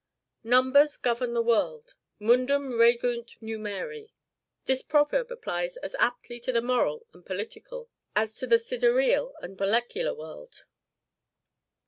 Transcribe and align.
Numbers 0.43 0.97
govern 0.97 1.35
the 1.35 1.43
world 1.43 1.93
mundum 2.19 2.71
regunt 2.75 3.39
numeri. 3.39 4.09
This 4.65 4.81
proverb 4.81 5.29
applies 5.29 5.77
as 5.77 5.95
aptly 5.99 6.39
to 6.39 6.51
the 6.51 6.59
moral 6.59 7.05
and 7.13 7.23
political, 7.23 7.87
as 8.15 8.35
to 8.37 8.47
the 8.47 8.57
sidereal 8.57 9.35
and 9.43 9.59
molecular, 9.59 10.15
world. 10.15 10.65